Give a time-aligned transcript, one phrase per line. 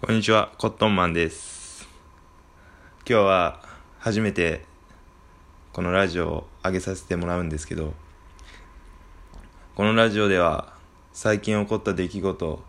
[0.00, 1.88] こんにちは、コットンマンです。
[3.00, 3.60] 今日は
[3.98, 4.64] 初めて
[5.72, 7.94] このラジオを上げさせてもらうんですけど、
[9.74, 10.72] このラジオでは
[11.12, 12.62] 最近起こった出来事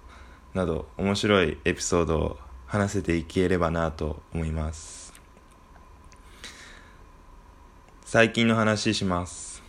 [0.55, 5.13] など面白いエピソードを話せていければなと思います。
[8.05, 9.61] 最近の話します。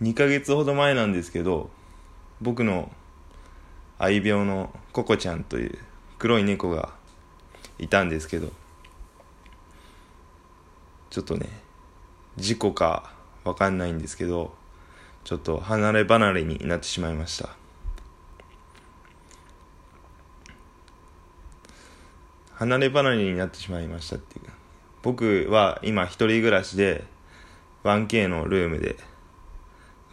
[0.00, 1.70] 2ヶ月ほど前なんですけど、
[2.40, 2.92] 僕の
[3.98, 5.78] 愛病のココちゃんという
[6.18, 6.90] 黒い猫が
[7.78, 8.50] いたんですけど
[11.10, 11.48] ちょっとね
[12.36, 13.12] 事故か
[13.44, 14.54] わかんないんですけど
[15.24, 17.50] ちょっと離れ離れになってしまいました。
[22.62, 24.44] 離れ離れになってしまいましたっていう
[25.02, 27.04] 僕は今一人暮らしで
[27.82, 28.96] 1K のルームで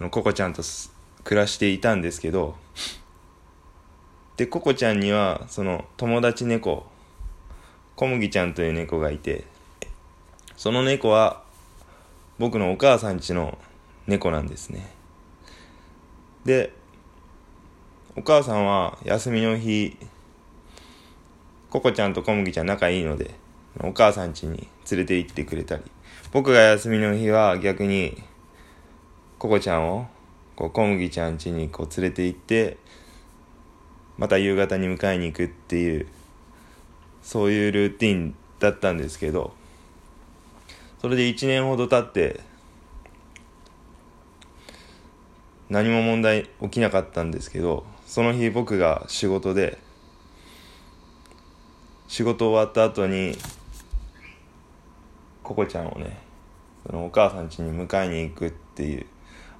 [0.09, 0.63] ココちゃんと
[1.23, 2.55] 暮らしていたんですけど
[4.39, 6.85] でココちゃんにはその友達猫
[7.97, 9.43] 小麦ちゃんという猫がいて
[10.55, 11.43] その猫は
[12.37, 13.57] 僕のお母さん家の
[14.07, 14.93] 猫なんですね。
[16.45, 16.71] で
[18.15, 19.97] お母さんは休みの日
[21.69, 23.31] ココちゃんと小麦ちゃん仲いいので
[23.81, 25.83] お母さん家に連れて行ってくれたり
[26.31, 28.23] 僕が休みの日は逆に
[29.37, 30.07] ココちゃんを
[30.55, 32.77] こう小麦ちゃん家にこう連れて行って
[34.19, 36.05] また夕方に迎えに行くっていう
[37.23, 39.53] そういうルーティンだったんですけど
[41.01, 42.41] それで1年ほど経って
[45.69, 49.77] 何も問題起きなかったんですけどその日僕が仕事で
[52.09, 53.37] 仕事終わった後に
[55.43, 56.17] ココちゃんをね
[56.85, 59.05] そのお母さん家に迎えに行くっていう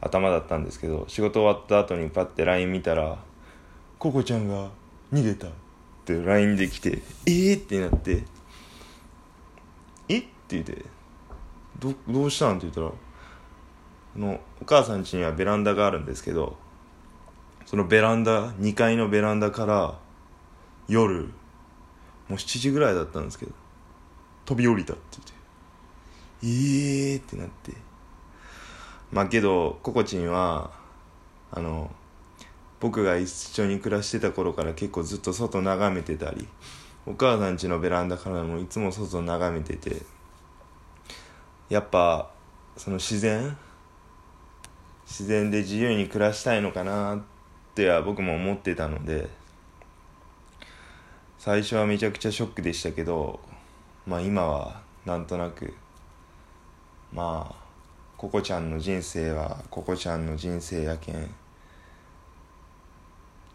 [0.02, 3.20] 頭だったんですけど仕事終わった後にパッて LINE 見たら
[4.00, 4.70] ココちゃんが
[5.14, 5.50] 逃げたっ
[6.06, 8.24] て LINE で来てえー、ってなって
[10.08, 10.20] え？
[10.20, 10.86] って言って
[11.80, 12.58] どどうしたん？
[12.58, 12.92] って言ったらあ
[14.18, 16.58] のお母さん家にはベランダがあるんですけど
[17.66, 20.00] そのベランダ2階のベランダから
[20.88, 21.30] 夜も
[22.32, 23.52] う7時ぐらいだったんですけど
[24.46, 25.34] 飛び降りたって言って
[26.44, 27.22] えー？
[27.22, 27.74] ってなって
[29.12, 30.72] まあけどココチンは
[31.52, 31.92] あの
[32.80, 36.48] 僕が一緒に暮らしてた頃から結構ずっと外眺めてたり
[37.06, 40.04] お母さん家のベランダからもいつも外眺めてて
[41.70, 42.32] やっぱ
[42.78, 43.58] その自然
[45.06, 47.22] 自然で自由に暮らしたいのかなっ
[47.76, 49.28] ては僕も思ってたので
[51.38, 53.40] 最初はめちゃくちゃショックでしたけど
[54.06, 55.74] まあ今はなんとなく
[57.12, 57.56] まあ
[58.18, 61.30] ココちゃんの人生はココちゃんの人生やけん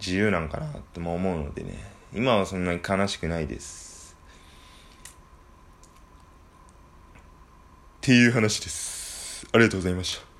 [0.04, 1.94] 自由なんかなとも思うのでね。
[2.12, 4.14] 今はそんなに悲しくないです。
[7.96, 9.46] っていう話です。
[9.52, 10.33] ありがとうございました。